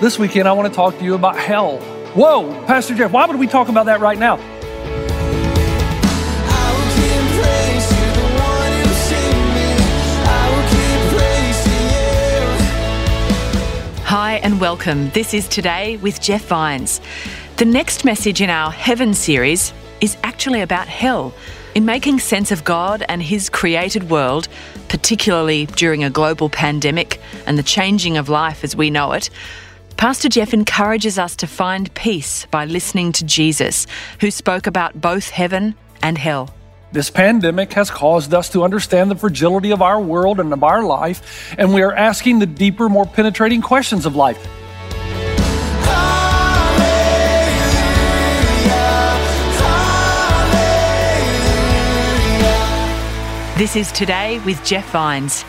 [0.00, 1.78] This weekend, I want to talk to you about hell.
[2.14, 4.36] Whoa, Pastor Jeff, why would we talk about that right now?
[14.04, 15.10] Hi, and welcome.
[15.10, 17.00] This is Today with Jeff Vines.
[17.56, 21.32] The next message in our Heaven series is actually about hell.
[21.76, 24.48] In making sense of God and His created world,
[24.88, 29.30] particularly during a global pandemic and the changing of life as we know it,
[30.04, 33.86] Pastor Jeff encourages us to find peace by listening to Jesus,
[34.20, 36.54] who spoke about both heaven and hell.
[36.92, 40.84] This pandemic has caused us to understand the fragility of our world and of our
[40.84, 44.46] life, and we are asking the deeper, more penetrating questions of life.
[53.56, 55.46] This is Today with Jeff Vines.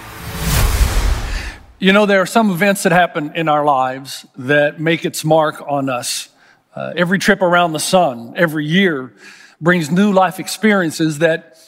[1.86, 5.64] You know, there are some events that happen in our lives that make its mark
[5.68, 6.30] on us.
[6.76, 9.14] Uh, every trip around the sun, every year,
[9.62, 11.60] brings new life experiences that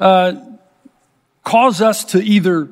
[0.00, 0.32] uh,
[1.44, 2.68] cause us to either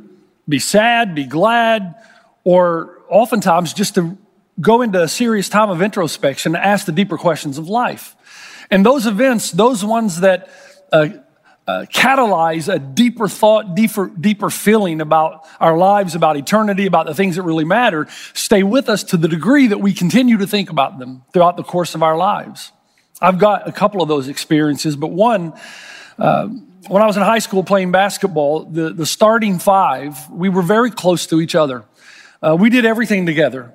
[0.48, 1.94] be sad, be glad,
[2.42, 4.18] or oftentimes just to
[4.60, 8.16] go into a serious time of introspection and ask the deeper questions of life.
[8.72, 10.50] And those events, those ones that
[10.90, 11.10] uh,
[11.68, 17.14] uh, catalyze a deeper thought, deeper, deeper feeling about our lives, about eternity, about the
[17.14, 20.70] things that really matter, stay with us to the degree that we continue to think
[20.70, 22.72] about them throughout the course of our lives.
[23.20, 25.52] I've got a couple of those experiences, but one,
[26.18, 26.48] uh,
[26.88, 30.90] when I was in high school playing basketball, the, the starting five, we were very
[30.90, 31.84] close to each other.
[32.42, 33.74] Uh, we did everything together.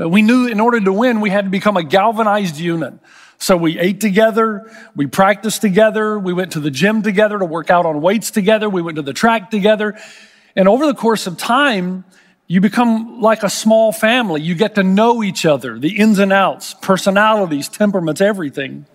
[0.00, 2.94] Uh, we knew in order to win, we had to become a galvanized unit.
[3.38, 7.70] So we ate together, we practiced together, we went to the gym together to work
[7.70, 9.98] out on weights together, we went to the track together.
[10.56, 12.04] And over the course of time,
[12.48, 14.40] you become like a small family.
[14.40, 18.86] You get to know each other, the ins and outs, personalities, temperaments, everything.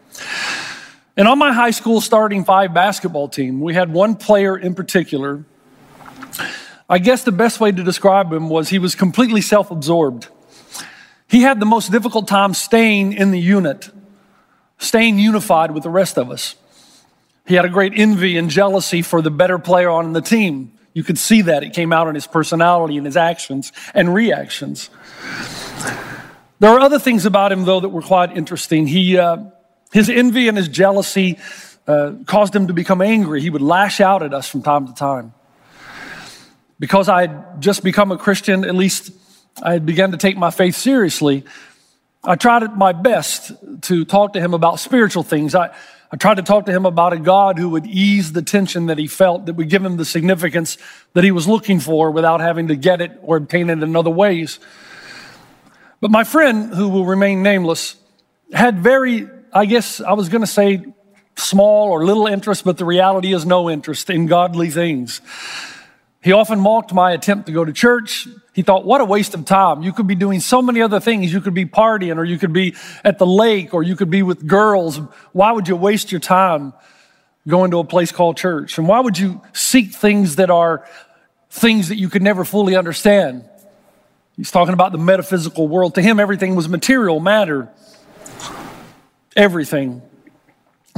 [1.16, 5.46] And on my high school starting five basketball team, we had one player in particular.
[6.90, 10.28] I guess the best way to describe him was he was completely self absorbed.
[11.28, 13.90] He had the most difficult time staying in the unit,
[14.78, 16.56] staying unified with the rest of us.
[17.46, 20.72] He had a great envy and jealousy for the better player on the team.
[20.94, 21.64] You could see that.
[21.64, 24.90] It came out in his personality and his actions and reactions.
[26.60, 28.88] There are other things about him, though, that were quite interesting.
[28.88, 29.38] He, uh,
[29.92, 31.40] his envy and his jealousy
[31.88, 33.42] uh, caused him to become angry.
[33.42, 35.34] He would lash out at us from time to time.
[36.80, 39.12] Because I had just become a Christian, at least
[39.62, 41.44] I had begun to take my faith seriously,
[42.26, 43.52] I tried my best
[43.82, 45.54] to talk to him about spiritual things.
[45.54, 45.76] I,
[46.10, 48.98] I tried to talk to him about a God who would ease the tension that
[48.98, 50.78] he felt, that would give him the significance
[51.14, 54.10] that he was looking for without having to get it or obtain it in other
[54.10, 54.60] ways.
[56.00, 57.98] But my friend, who will remain nameless,
[58.54, 60.86] had very, I guess I was going to say
[61.36, 65.20] small or little interest, but the reality is no interest in godly things.
[66.24, 68.30] He often mocked my attempt to go to church.
[68.54, 69.84] He thought, what a waste of time.
[69.84, 71.34] You could be doing so many other things.
[71.34, 74.24] You could be partying, or you could be at the lake, or you could be
[74.24, 75.02] with girls.
[75.34, 76.74] Why would you waste your time
[77.46, 78.78] going to a place called church?
[78.78, 80.88] And why would you seek things that are
[81.50, 83.44] things that you could never fully understand?
[84.38, 85.96] He's talking about the metaphysical world.
[85.96, 87.68] To him, everything was material, matter,
[89.36, 90.02] everything.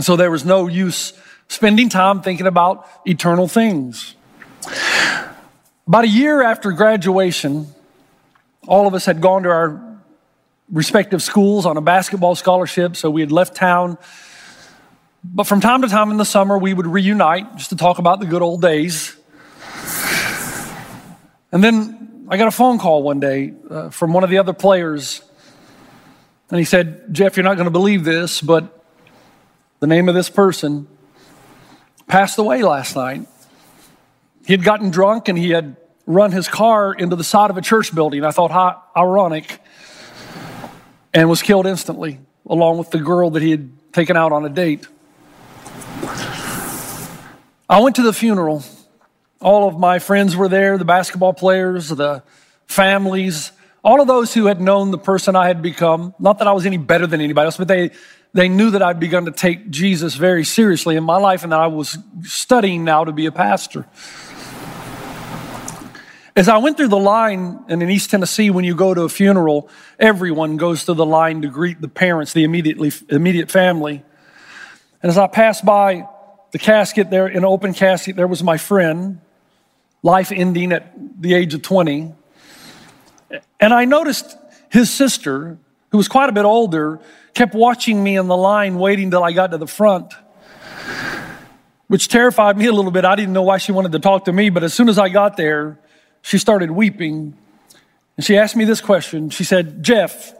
[0.01, 1.13] So there was no use
[1.47, 4.14] spending time thinking about eternal things.
[5.87, 7.67] About a year after graduation,
[8.67, 9.99] all of us had gone to our
[10.71, 13.99] respective schools on a basketball scholarship, so we had left town.
[15.23, 18.19] But from time to time in the summer, we would reunite just to talk about
[18.19, 19.15] the good old days.
[21.51, 24.53] And then I got a phone call one day uh, from one of the other
[24.53, 25.21] players,
[26.49, 28.83] and he said, Jeff, you're not going to believe this, but
[29.81, 30.87] the name of this person
[32.07, 33.27] passed away last night.
[34.45, 35.75] He had gotten drunk and he had
[36.05, 38.23] run his car into the side of a church building.
[38.23, 39.59] I thought, how ironic.
[41.13, 44.49] And was killed instantly, along with the girl that he had taken out on a
[44.49, 44.87] date.
[47.67, 48.63] I went to the funeral.
[49.41, 52.21] All of my friends were there the basketball players, the
[52.67, 53.51] families,
[53.83, 56.65] all of those who had known the person I had become, not that I was
[56.65, 57.91] any better than anybody else, but they,
[58.33, 61.59] they knew that I'd begun to take Jesus very seriously in my life and that
[61.59, 63.85] I was studying now to be a pastor.
[66.37, 69.09] As I went through the line, and in East Tennessee, when you go to a
[69.09, 74.03] funeral, everyone goes to the line to greet the parents, the immediately, immediate family.
[75.01, 76.09] And as I passed by
[76.51, 79.21] the casket there, in an open casket, there was my friend,
[80.03, 80.91] life ending at
[81.21, 82.13] the age of 20.
[83.61, 84.37] And I noticed
[84.69, 85.57] his sister,
[85.91, 86.99] who was quite a bit older,
[87.33, 90.13] kept watching me in the line, waiting till I got to the front,
[91.87, 93.05] which terrified me a little bit.
[93.05, 95.07] I didn't know why she wanted to talk to me, but as soon as I
[95.07, 95.79] got there,
[96.25, 97.37] she started weeping.
[98.17, 99.29] And she asked me this question.
[99.29, 100.33] She said, Jeff,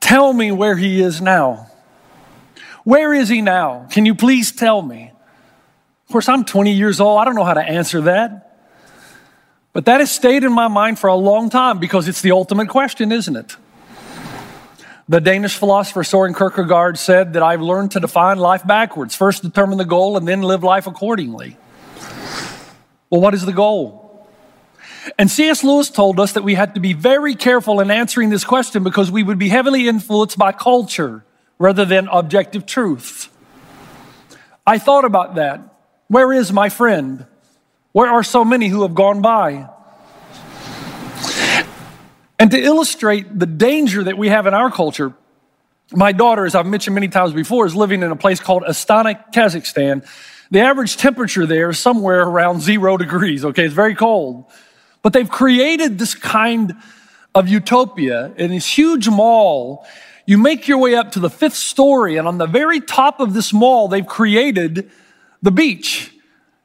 [0.00, 1.70] tell me where he is now.
[2.82, 3.86] Where is he now?
[3.92, 5.12] Can you please tell me?
[6.08, 7.20] Of course, I'm 20 years old.
[7.20, 8.56] I don't know how to answer that.
[9.72, 12.68] But that has stayed in my mind for a long time because it's the ultimate
[12.68, 13.56] question, isn't it?
[15.08, 19.14] The Danish philosopher Soren Kierkegaard said that I've learned to define life backwards.
[19.14, 21.56] First determine the goal and then live life accordingly.
[23.10, 24.09] Well, what is the goal?
[25.18, 25.64] And C.S.
[25.64, 29.10] Lewis told us that we had to be very careful in answering this question because
[29.10, 31.24] we would be heavily influenced by culture
[31.58, 33.28] rather than objective truth.
[34.66, 35.60] I thought about that.
[36.08, 37.26] Where is my friend?
[37.92, 39.68] Where are so many who have gone by?
[42.38, 45.12] And to illustrate the danger that we have in our culture,
[45.92, 49.22] my daughter, as I've mentioned many times before, is living in a place called Astana,
[49.32, 50.06] Kazakhstan.
[50.50, 53.64] The average temperature there is somewhere around zero degrees, okay?
[53.64, 54.46] It's very cold.
[55.02, 56.74] But they've created this kind
[57.34, 59.86] of utopia in this huge mall.
[60.26, 63.32] You make your way up to the fifth story, and on the very top of
[63.32, 64.90] this mall, they've created
[65.42, 66.12] the beach.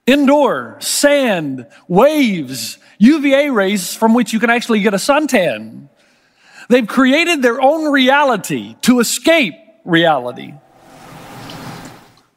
[0.05, 5.89] Indoor, sand, waves, UVA rays from which you can actually get a suntan.
[6.69, 10.53] They've created their own reality to escape reality.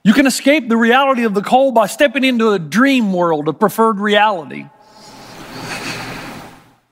[0.03, 3.53] You can escape the reality of the cold by stepping into a dream world, a
[3.53, 4.67] preferred reality.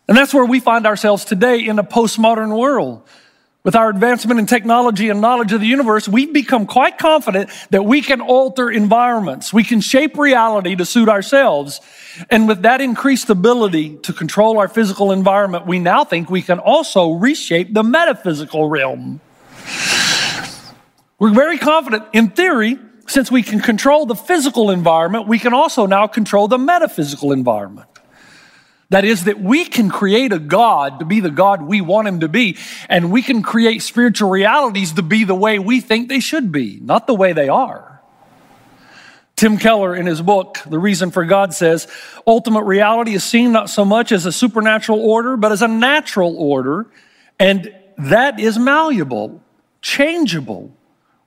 [0.09, 3.03] And that's where we find ourselves today in a postmodern world.
[3.65, 7.85] With our advancement in technology and knowledge of the universe, we've become quite confident that
[7.85, 9.53] we can alter environments.
[9.53, 11.81] We can shape reality to suit ourselves.
[12.31, 16.61] And with that increased ability to control our physical environment, we now think we can
[16.61, 19.21] also reshape the metaphysical realm.
[21.19, 25.87] We're very confident in theory, since we can control the physical environment, we can also
[25.87, 27.89] now control the metaphysical environment.
[28.89, 32.21] That is, that we can create a God to be the God we want him
[32.21, 32.57] to be,
[32.89, 36.79] and we can create spiritual realities to be the way we think they should be,
[36.81, 38.01] not the way they are.
[39.35, 41.89] Tim Keller, in his book, The Reason for God, says
[42.27, 46.37] ultimate reality is seen not so much as a supernatural order, but as a natural
[46.39, 46.87] order,
[47.39, 49.43] and that is malleable,
[49.83, 50.73] changeable,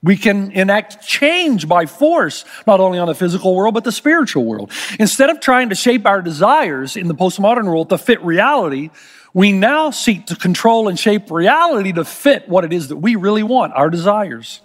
[0.02, 4.44] we can enact change by force, not only on the physical world, but the spiritual
[4.44, 4.72] world.
[4.98, 8.90] Instead of trying to shape our desires in the postmodern world to fit reality,
[9.34, 13.14] we now seek to control and shape reality to fit what it is that we
[13.16, 14.60] really want, our desires.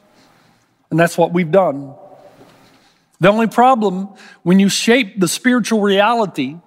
[0.90, 1.94] And that's what we've done.
[3.20, 4.10] The only problem
[4.44, 6.58] when you shape the spiritual reality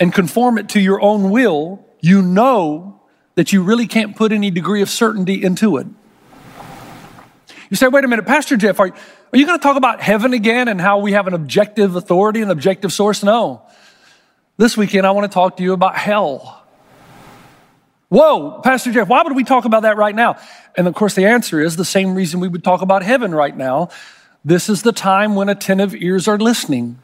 [0.00, 3.00] and conform it to your own will, you know
[3.34, 5.86] that you really can't put any degree of certainty into it.
[7.70, 10.32] You say, wait a minute, Pastor Jeff, are, are you going to talk about heaven
[10.32, 13.22] again and how we have an objective authority, an objective source?
[13.22, 13.62] No.
[14.56, 16.64] This weekend, I want to talk to you about hell.
[18.08, 20.36] Whoa, Pastor Jeff, why would we talk about that right now?
[20.76, 23.56] And of course, the answer is the same reason we would talk about heaven right
[23.56, 23.90] now.
[24.44, 26.98] This is the time when attentive ears are listening.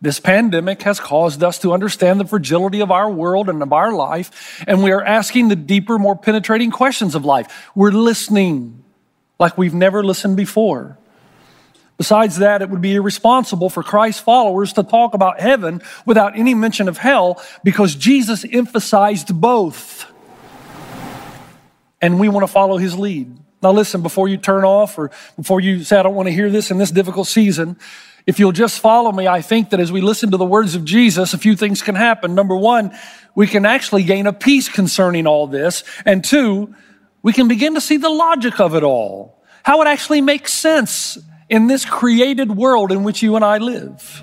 [0.00, 3.92] This pandemic has caused us to understand the fragility of our world and of our
[3.92, 7.70] life, and we are asking the deeper, more penetrating questions of life.
[7.76, 8.81] We're listening
[9.38, 10.98] like we've never listened before.
[11.98, 16.54] Besides that, it would be irresponsible for Christ's followers to talk about heaven without any
[16.54, 20.10] mention of hell because Jesus emphasized both.
[22.00, 23.38] And we want to follow his lead.
[23.62, 26.50] Now, listen, before you turn off or before you say, I don't want to hear
[26.50, 27.76] this in this difficult season,
[28.26, 30.84] if you'll just follow me, I think that as we listen to the words of
[30.84, 32.34] Jesus, a few things can happen.
[32.34, 32.96] Number one,
[33.34, 35.84] we can actually gain a peace concerning all this.
[36.04, 36.74] And two,
[37.22, 41.18] we can begin to see the logic of it all, how it actually makes sense
[41.48, 44.22] in this created world in which you and I live.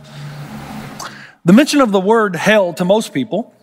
[1.45, 3.53] The mention of the word hell to most people,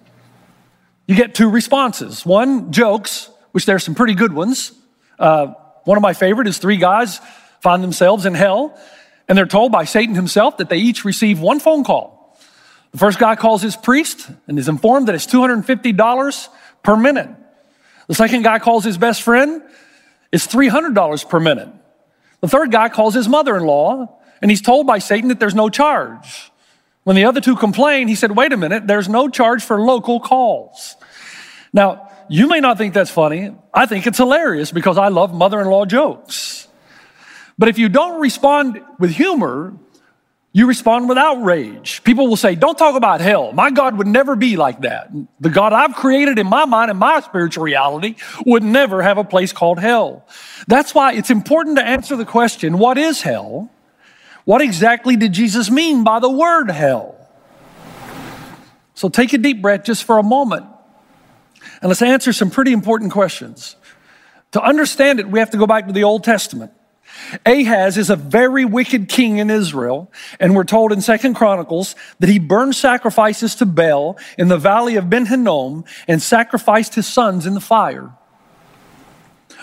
[1.07, 2.25] you get two responses.
[2.25, 4.73] One, jokes, which there's some pretty good ones.
[5.19, 5.49] Uh,
[5.85, 7.21] one of my favorite is three guys
[7.61, 8.79] find themselves in hell,
[9.29, 12.39] and they're told by Satan himself that they each receive one phone call.
[12.93, 16.49] The first guy calls his priest and is informed that it's $250
[16.83, 17.29] per minute.
[18.07, 19.63] The second guy calls his best friend,
[20.33, 21.69] it's $300 per minute.
[22.41, 25.55] The third guy calls his mother in law, and he's told by Satan that there's
[25.55, 26.51] no charge.
[27.05, 30.21] When the other two complain, he said, Wait a minute, there's no charge for local
[30.21, 30.97] calls.
[31.73, 33.55] Now, you may not think that's funny.
[33.73, 36.67] I think it's hilarious because I love mother in law jokes.
[37.59, 39.75] But if you don't respond with humor,
[40.57, 42.03] you respond with outrage.
[42.03, 43.53] People will say, Don't talk about hell.
[43.53, 45.11] My God would never be like that.
[45.39, 48.15] The God I've created in my mind and my spiritual reality
[48.47, 50.27] would never have a place called hell.
[50.67, 53.71] That's why it's important to answer the question what is hell?
[54.47, 57.19] What exactly did Jesus mean by the word hell?
[58.95, 60.65] So take a deep breath just for a moment
[61.83, 63.77] and let's answer some pretty important questions.
[64.53, 66.73] To understand it, we have to go back to the Old Testament.
[67.45, 72.29] Ahaz is a very wicked king in Israel, and we're told in Second Chronicles that
[72.29, 77.47] he burned sacrifices to Baal in the valley of Ben Hinnom and sacrificed his sons
[77.47, 78.13] in the fire.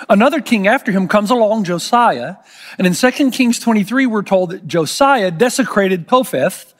[0.09, 2.35] Another king after him comes along, Josiah,
[2.77, 6.73] and in 2 Kings 23, we're told that Josiah desecrated Topheth,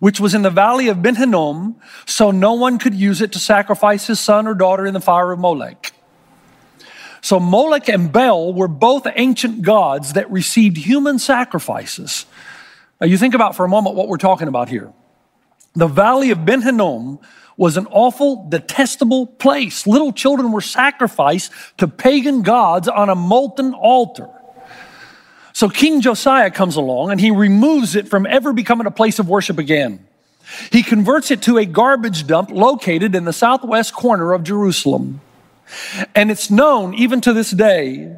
[0.00, 3.38] which was in the valley of Ben Hinnom, so no one could use it to
[3.38, 5.92] sacrifice his son or daughter in the fire of Molech.
[7.28, 12.24] So Molech and Baal were both ancient gods that received human sacrifices.
[13.02, 14.94] Now you think about for a moment what we're talking about here.
[15.74, 17.18] The valley of Ben Hinnom
[17.58, 19.86] was an awful, detestable place.
[19.86, 24.30] Little children were sacrificed to pagan gods on a molten altar.
[25.52, 29.28] So King Josiah comes along and he removes it from ever becoming a place of
[29.28, 30.02] worship again.
[30.72, 35.20] He converts it to a garbage dump located in the southwest corner of Jerusalem.
[36.14, 38.16] And it's known even to this day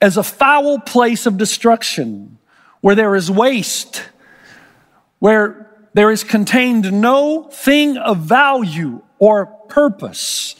[0.00, 2.38] as a foul place of destruction
[2.80, 4.04] where there is waste,
[5.18, 10.56] where there is contained no thing of value or purpose.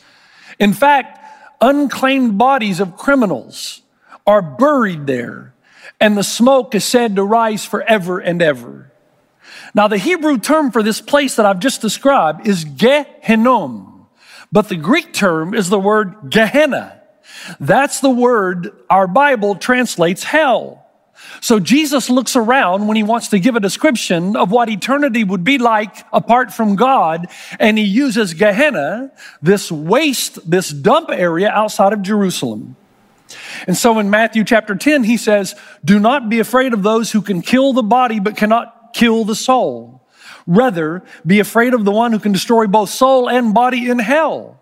[0.59, 1.19] In fact,
[1.61, 3.83] unclaimed bodies of criminals
[4.27, 5.53] are buried there,
[6.01, 8.91] and the smoke is said to rise forever and ever.
[9.75, 13.94] Now, the Hebrew term for this place that I've just described is Gehinnom.
[14.55, 17.03] But the Greek term is the word Gehenna.
[17.59, 20.87] That's the word our Bible translates hell.
[21.41, 25.43] So Jesus looks around when he wants to give a description of what eternity would
[25.43, 27.27] be like apart from God,
[27.59, 29.11] and he uses Gehenna,
[29.43, 32.77] this waste, this dump area outside of Jerusalem.
[33.67, 37.23] And so in Matthew chapter 10, he says, Do not be afraid of those who
[37.23, 40.04] can kill the body but cannot kill the soul.
[40.47, 44.61] Rather, be afraid of the one who can destroy both soul and body in hell.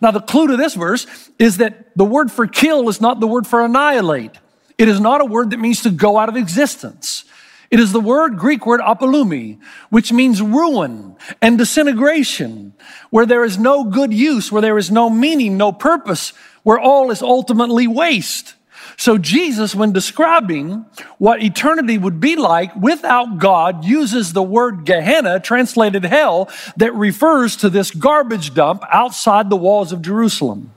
[0.00, 1.06] Now, the clue to this verse
[1.38, 4.32] is that the word for kill is not the word for annihilate.
[4.78, 7.24] It is not a word that means to go out of existence.
[7.70, 9.58] It is the word, Greek word apolumi,
[9.90, 12.74] which means ruin and disintegration,
[13.10, 16.32] where there is no good use, where there is no meaning, no purpose,
[16.64, 18.54] where all is ultimately waste.
[19.02, 20.86] So Jesus, when describing
[21.18, 27.56] what eternity would be like without God, uses the word Gehenna, translated hell, that refers
[27.56, 30.70] to this garbage dump outside the walls of Jerusalem.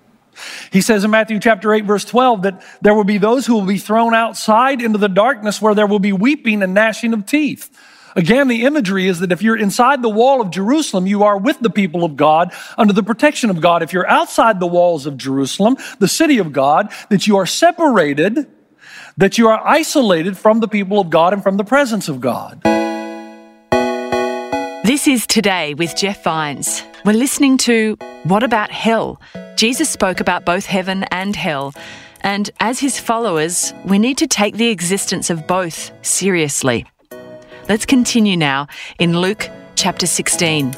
[0.71, 3.67] He says in Matthew chapter 8 verse 12 that there will be those who will
[3.67, 7.69] be thrown outside into the darkness where there will be weeping and gnashing of teeth.
[8.17, 11.59] Again, the imagery is that if you're inside the wall of Jerusalem, you are with
[11.59, 13.83] the people of God under the protection of God.
[13.83, 18.47] If you're outside the walls of Jerusalem, the city of God, that you are separated,
[19.17, 22.61] that you are isolated from the people of God and from the presence of God.
[24.85, 26.83] This is Today with Jeff Vines.
[27.03, 29.19] We're listening to What About Hell?
[29.57, 31.73] Jesus spoke about both heaven and hell.
[32.21, 36.85] And as his followers, we need to take the existence of both seriously.
[37.67, 38.67] Let's continue now
[38.99, 40.75] in Luke chapter 16.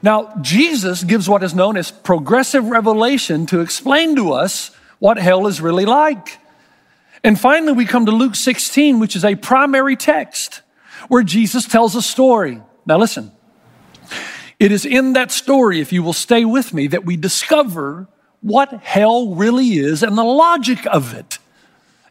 [0.00, 4.70] Now, Jesus gives what is known as progressive revelation to explain to us
[5.00, 6.38] what hell is really like.
[7.24, 10.62] And finally, we come to Luke 16, which is a primary text
[11.08, 12.62] where Jesus tells a story.
[12.86, 13.32] Now, listen,
[14.60, 18.06] it is in that story, if you will stay with me, that we discover
[18.40, 21.38] what hell really is and the logic of it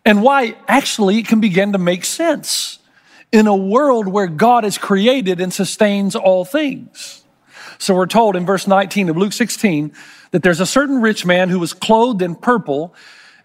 [0.05, 2.79] and why actually it can begin to make sense
[3.31, 7.23] in a world where God has created and sustains all things.
[7.79, 9.91] So we're told in verse 19 of Luke 16
[10.31, 12.93] that there's a certain rich man who was clothed in purple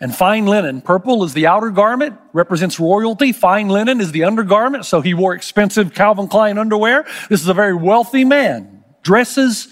[0.01, 0.81] and fine linen.
[0.81, 3.33] Purple is the outer garment, represents royalty.
[3.33, 7.05] Fine linen is the undergarment, so he wore expensive Calvin Klein underwear.
[7.29, 9.69] This is a very wealthy man, dresses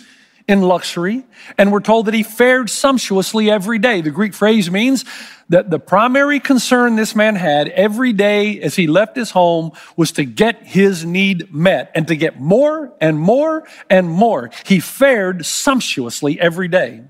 [0.49, 1.25] in luxury,
[1.59, 4.00] and we're told that he fared sumptuously every day.
[4.00, 5.05] The Greek phrase means
[5.49, 10.12] that the primary concern this man had every day as he left his home was
[10.12, 14.50] to get his need met and to get more and more and more.
[14.65, 17.03] He fared sumptuously every day.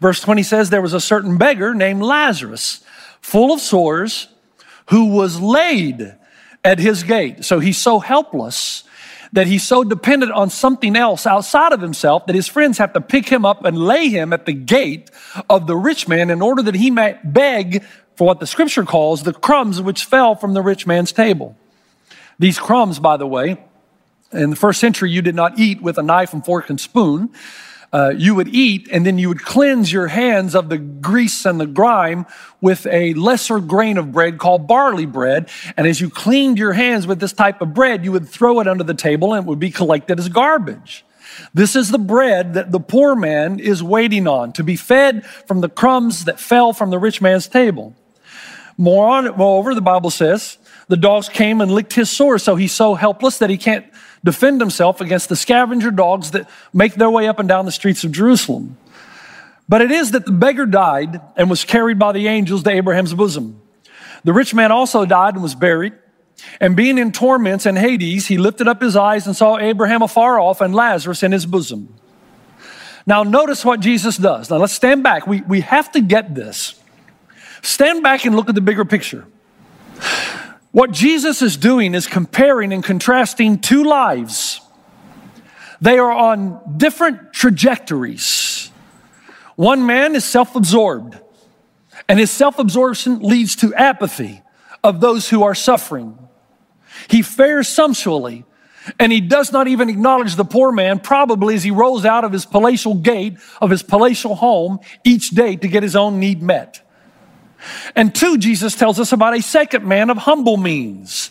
[0.00, 2.84] Verse 20 says there was a certain beggar named Lazarus,
[3.20, 4.28] full of sores,
[4.90, 6.14] who was laid
[6.64, 7.44] at his gate.
[7.44, 8.84] So he's so helpless
[9.32, 13.00] that he's so dependent on something else outside of himself that his friends have to
[13.00, 15.10] pick him up and lay him at the gate
[15.50, 17.84] of the rich man in order that he might beg
[18.16, 21.56] for what the scripture calls the crumbs which fell from the rich man's table.
[22.38, 23.58] These crumbs, by the way,
[24.32, 27.30] in the first century, you did not eat with a knife and fork and spoon
[27.92, 31.60] uh, you would eat and then you would cleanse your hands of the grease and
[31.60, 32.26] the grime
[32.60, 35.48] with a lesser grain of bread called barley bread.
[35.76, 38.68] And as you cleaned your hands with this type of bread, you would throw it
[38.68, 41.04] under the table and it would be collected as garbage.
[41.54, 45.60] This is the bread that the poor man is waiting on to be fed from
[45.60, 47.94] the crumbs that fell from the rich man's table.
[48.76, 53.38] Moreover, the Bible says the dogs came and licked his sores, so he's so helpless
[53.38, 53.86] that he can't
[54.28, 58.04] defend himself against the scavenger dogs that make their way up and down the streets
[58.04, 58.76] of Jerusalem.
[59.66, 63.14] But it is that the beggar died and was carried by the angels to Abraham's
[63.14, 63.58] bosom.
[64.24, 65.94] The rich man also died and was buried.
[66.60, 70.38] And being in torments in Hades, he lifted up his eyes and saw Abraham afar
[70.38, 71.94] off and Lazarus in his bosom.
[73.06, 74.50] Now, notice what Jesus does.
[74.50, 75.26] Now, let's stand back.
[75.26, 76.78] We, we have to get this.
[77.62, 79.24] Stand back and look at the bigger picture.
[80.78, 84.60] What Jesus is doing is comparing and contrasting two lives.
[85.80, 88.70] They are on different trajectories.
[89.56, 91.18] One man is self absorbed,
[92.08, 94.40] and his self absorption leads to apathy
[94.84, 96.16] of those who are suffering.
[97.10, 98.44] He fares sumptuously,
[99.00, 102.30] and he does not even acknowledge the poor man, probably as he rolls out of
[102.30, 106.87] his palatial gate of his palatial home each day to get his own need met.
[107.96, 111.30] And two, Jesus tells us about a second man of humble means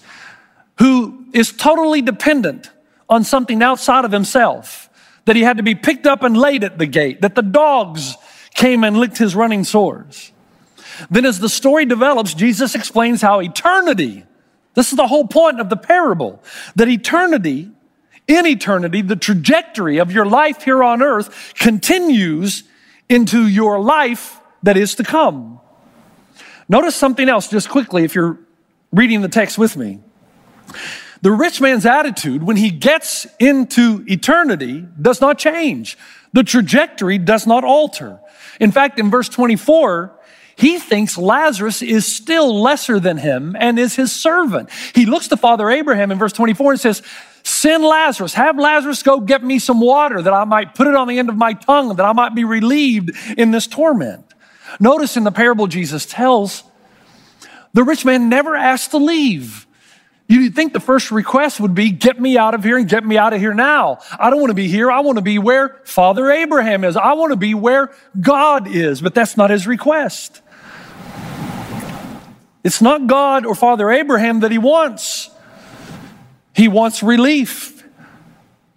[0.79, 2.69] who is totally dependent
[3.09, 4.89] on something outside of himself,
[5.25, 8.15] that he had to be picked up and laid at the gate, that the dogs
[8.53, 10.31] came and licked his running sores.
[11.09, 14.25] Then, as the story develops, Jesus explains how eternity,
[14.73, 16.41] this is the whole point of the parable,
[16.75, 17.71] that eternity,
[18.27, 22.63] in eternity, the trajectory of your life here on earth continues
[23.09, 25.59] into your life that is to come.
[26.69, 28.39] Notice something else just quickly if you're
[28.91, 29.99] reading the text with me.
[31.21, 35.97] The rich man's attitude when he gets into eternity does not change.
[36.33, 38.19] The trajectory does not alter.
[38.59, 40.13] In fact, in verse 24,
[40.57, 44.69] he thinks Lazarus is still lesser than him and is his servant.
[44.93, 47.03] He looks to Father Abraham in verse 24 and says,
[47.43, 51.07] Send Lazarus, have Lazarus go get me some water that I might put it on
[51.07, 54.26] the end of my tongue, that I might be relieved in this torment.
[54.79, 56.63] Notice in the parable Jesus tells,
[57.73, 59.67] the rich man never asked to leave.
[60.27, 63.17] You'd think the first request would be, get me out of here and get me
[63.17, 63.99] out of here now.
[64.19, 64.91] I don't want to be here.
[64.91, 66.97] I want to be where Father Abraham is.
[66.97, 68.99] I want to be where God is.
[68.99, 70.41] But that's not his request.
[72.63, 75.29] It's not God or Father Abraham that he wants.
[76.53, 77.85] He wants relief.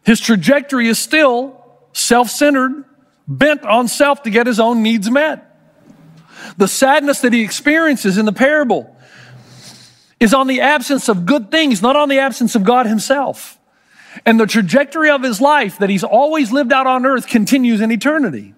[0.04, 1.60] His trajectory is still
[1.92, 2.84] self centered,
[3.26, 5.49] bent on self to get his own needs met.
[6.60, 8.94] The sadness that he experiences in the parable
[10.20, 13.58] is on the absence of good things, not on the absence of God himself.
[14.26, 17.90] And the trajectory of his life that he's always lived out on earth continues in
[17.90, 18.52] eternity.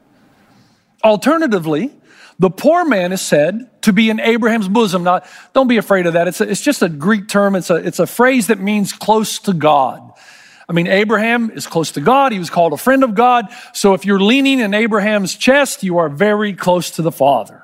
[1.05, 1.93] Alternatively,
[2.41, 5.05] the poor man is said to be in Abraham's bosom.
[5.05, 5.21] Now,
[5.53, 6.27] don't be afraid of that.
[6.27, 7.55] It's, a, it's just a Greek term.
[7.55, 10.13] It's a, it's a phrase that means close to God.
[10.69, 12.33] I mean, Abraham is close to God.
[12.33, 13.47] He was called a friend of God.
[13.73, 17.63] So if you're leaning in Abraham's chest, you are very close to the Father.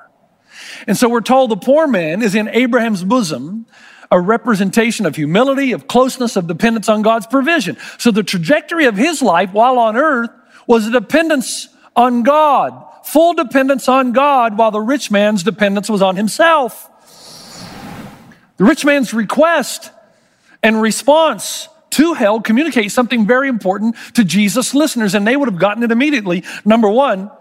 [0.87, 3.65] And so we're told the poor man is in Abraham's bosom,
[4.11, 7.77] a representation of humility, of closeness, of dependence on God's provision.
[7.97, 10.31] So the trajectory of his life while on earth
[10.67, 16.01] was a dependence on God, full dependence on God, while the rich man's dependence was
[16.01, 16.89] on himself.
[18.57, 19.91] The rich man's request
[20.61, 25.59] and response to hell communicate something very important to Jesus' listeners, and they would have
[25.59, 26.43] gotten it immediately.
[26.65, 27.31] Number one,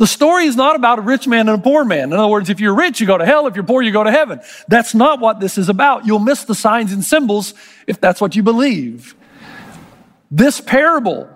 [0.00, 2.04] the story is not about a rich man and a poor man.
[2.04, 3.46] In other words, if you're rich, you go to hell.
[3.46, 4.40] If you're poor, you go to heaven.
[4.66, 6.06] That's not what this is about.
[6.06, 7.52] You'll miss the signs and symbols
[7.86, 9.14] if that's what you believe.
[10.30, 11.28] This parable,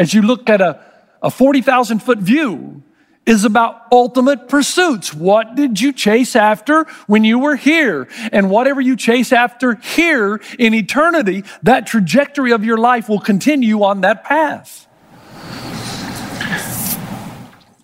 [0.00, 0.84] as you look at a,
[1.22, 2.82] a 40,000 foot view,
[3.24, 5.14] is about ultimate pursuits.
[5.14, 8.08] What did you chase after when you were here?
[8.32, 13.84] And whatever you chase after here in eternity, that trajectory of your life will continue
[13.84, 14.88] on that path.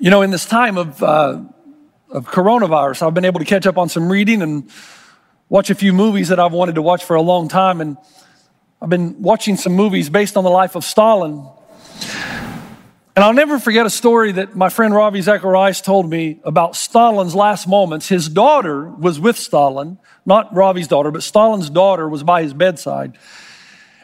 [0.01, 1.41] You know, in this time of, uh,
[2.09, 4.71] of coronavirus, I've been able to catch up on some reading and
[5.49, 7.81] watch a few movies that I've wanted to watch for a long time.
[7.81, 7.97] And
[8.81, 11.45] I've been watching some movies based on the life of Stalin.
[13.17, 17.35] And I'll never forget a story that my friend Ravi Zacharias told me about Stalin's
[17.35, 18.07] last moments.
[18.09, 23.19] His daughter was with Stalin, not Ravi's daughter, but Stalin's daughter was by his bedside.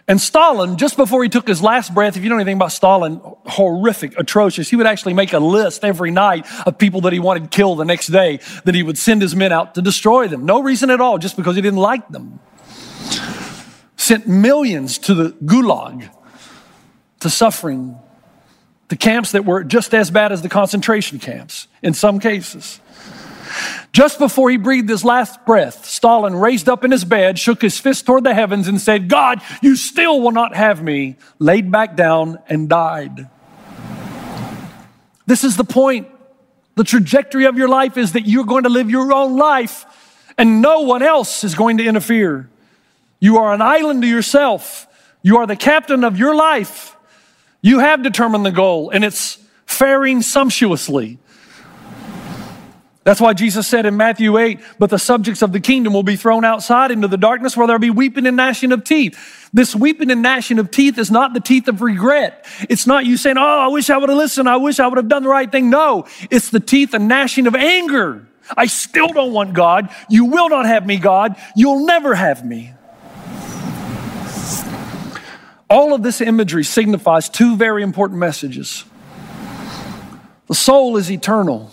[0.07, 3.21] And Stalin, just before he took his last breath, if you know anything about Stalin,
[3.47, 7.51] horrific, atrocious, he would actually make a list every night of people that he wanted
[7.51, 10.45] killed the next day, that he would send his men out to destroy them.
[10.45, 12.39] No reason at all, just because he didn't like them.
[13.97, 16.11] Sent millions to the gulag,
[17.21, 17.97] to suffering,
[18.91, 22.79] to camps that were just as bad as the concentration camps in some cases.
[23.93, 27.79] Just before he breathed his last breath, Stalin raised up in his bed, shook his
[27.79, 31.97] fist toward the heavens, and said, God, you still will not have me, laid back
[31.97, 33.29] down and died.
[35.27, 36.09] This is the point.
[36.77, 39.87] The trajectory of your life is that you're going to live your own life
[40.37, 42.51] and no one else is going to interfere.
[43.21, 44.87] You are an island to yourself.
[45.23, 46.97] You are the captain of your life.
[47.63, 51.19] You have determined the goal and it's faring sumptuously.
[53.05, 56.17] That's why Jesus said in Matthew 8, but the subjects of the kingdom will be
[56.17, 59.51] thrown outside into the darkness where there'll be weeping and gnashing of teeth.
[59.53, 62.47] This weeping and gnashing of teeth is not the teeth of regret.
[62.69, 64.49] It's not you saying, Oh, I wish I would have listened.
[64.49, 65.69] I wish I would have done the right thing.
[65.69, 68.27] No, it's the teeth and gnashing of anger.
[68.57, 69.91] I still don't want God.
[70.09, 71.37] You will not have me, God.
[71.55, 72.73] You'll never have me.
[75.69, 78.85] All of this imagery signifies two very important messages.
[80.47, 81.73] The soul is eternal.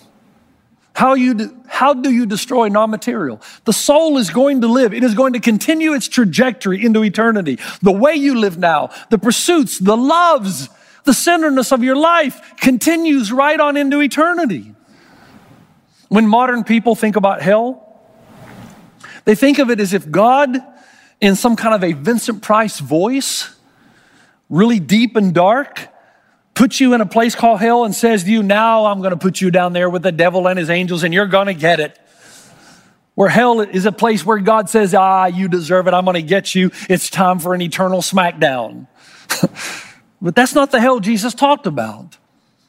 [1.02, 3.42] How, you do, how do you destroy non material?
[3.66, 4.94] The soul is going to live.
[4.94, 7.58] It is going to continue its trajectory into eternity.
[7.82, 10.70] The way you live now, the pursuits, the loves,
[11.06, 14.76] the centeredness of your life continues right on into eternity.
[16.10, 18.00] When modern people think about hell,
[19.26, 20.56] they think of it as if God,
[21.20, 23.56] in some kind of a Vincent Price voice,
[24.50, 25.90] really deep and dark,
[26.62, 29.17] puts you in a place called hell and says to you, Now I'm going to
[29.17, 31.80] put you down there with the devil and his angels, and you're going to get
[31.80, 31.97] it.
[33.15, 35.95] Where hell is a place where God says, Ah, you deserve it.
[35.95, 36.69] I'm going to get you.
[36.88, 38.86] It's time for an eternal smackdown.
[40.21, 42.19] but that's not the hell Jesus talked about.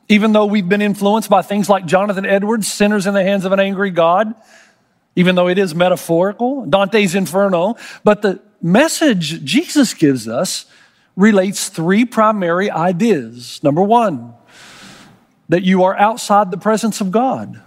[0.09, 3.53] Even though we've been influenced by things like Jonathan Edwards, Sinners in the Hands of
[3.53, 4.35] an Angry God,
[5.17, 10.65] even though it is metaphorical, Dante's Inferno, but the message Jesus gives us
[11.17, 13.63] relates three primary ideas.
[13.63, 14.35] Number one,
[15.49, 17.61] that you are outside the presence of God.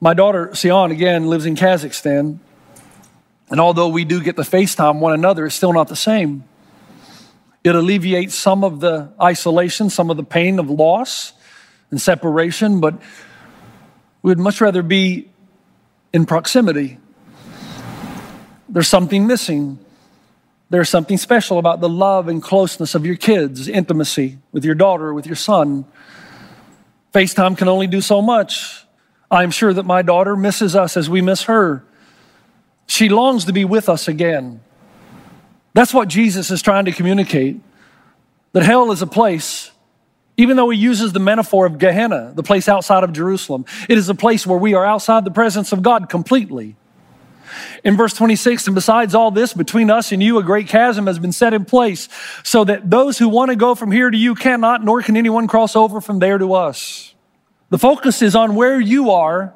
[0.00, 2.38] My daughter, Sion, again, lives in Kazakhstan.
[3.50, 6.44] And although we do get to FaceTime one another, it's still not the same.
[7.64, 11.32] It alleviates some of the isolation, some of the pain of loss
[11.90, 12.94] and separation, but
[14.22, 15.30] we would much rather be
[16.12, 16.98] in proximity
[18.68, 19.78] there's something missing.
[20.70, 25.14] There's something special about the love and closeness of your kids, intimacy with your daughter,
[25.14, 25.86] with your son.
[27.14, 28.84] FaceTime can only do so much.
[29.30, 31.84] I'm sure that my daughter misses us as we miss her.
[32.86, 34.60] She longs to be with us again.
[35.72, 37.60] That's what Jesus is trying to communicate
[38.52, 39.70] that hell is a place,
[40.36, 44.08] even though he uses the metaphor of Gehenna, the place outside of Jerusalem, it is
[44.08, 46.76] a place where we are outside the presence of God completely.
[47.84, 51.18] In verse 26, and besides all this, between us and you, a great chasm has
[51.18, 52.08] been set in place,
[52.42, 55.46] so that those who want to go from here to you cannot, nor can anyone
[55.46, 57.14] cross over from there to us.
[57.70, 59.54] The focus is on where you are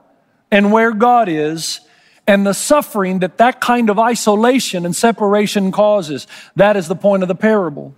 [0.50, 1.80] and where God is,
[2.26, 6.26] and the suffering that that kind of isolation and separation causes.
[6.56, 7.94] That is the point of the parable.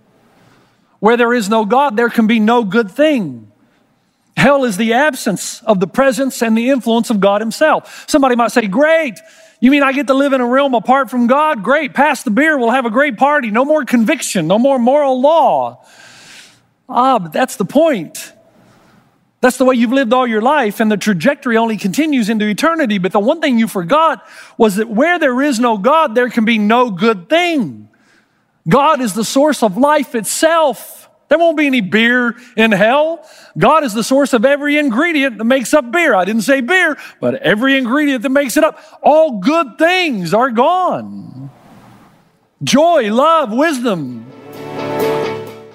[0.99, 3.51] Where there is no God, there can be no good thing.
[4.35, 8.05] Hell is the absence of the presence and the influence of God Himself.
[8.07, 9.19] Somebody might say, Great,
[9.59, 11.63] you mean I get to live in a realm apart from God?
[11.63, 11.93] Great.
[11.93, 12.57] Pass the beer.
[12.57, 13.51] We'll have a great party.
[13.51, 14.47] No more conviction.
[14.47, 15.85] No more moral law.
[16.87, 18.33] Ah, but that's the point.
[19.41, 22.97] That's the way you've lived all your life, and the trajectory only continues into eternity.
[22.97, 24.25] But the one thing you forgot
[24.57, 27.89] was that where there is no God, there can be no good thing.
[28.67, 31.04] God is the source of life itself.
[31.27, 33.27] There won't be any beer in hell.
[33.57, 36.13] God is the source of every ingredient that makes up beer.
[36.13, 38.79] I didn't say beer, but every ingredient that makes it up.
[39.01, 41.49] All good things are gone.
[42.63, 44.25] Joy, love, wisdom.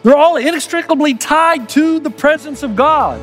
[0.02, 3.20] They're all inextricably tied to the presence of God.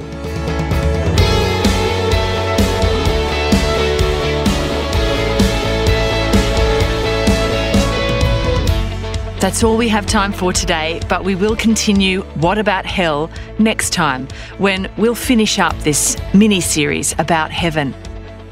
[9.40, 13.94] That's all we have time for today, but we will continue What About Hell next
[13.94, 17.96] time when we'll finish up this mini series about heaven.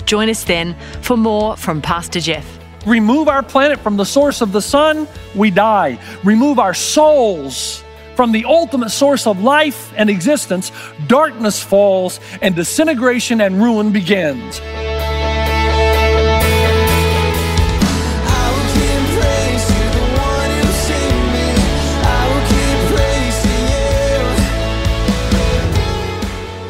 [0.06, 2.60] Join us then for more from Pastor Jeff.
[2.86, 5.98] Remove our planet from the source of the sun, we die.
[6.24, 7.84] Remove our souls
[8.16, 10.72] from the ultimate source of life and existence,
[11.08, 14.62] darkness falls and disintegration and ruin begins.